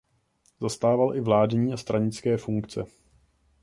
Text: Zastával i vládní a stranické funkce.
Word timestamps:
Zastával 0.59 1.15
i 1.15 1.21
vládní 1.21 1.73
a 1.73 1.77
stranické 1.77 2.37
funkce. 2.37 2.85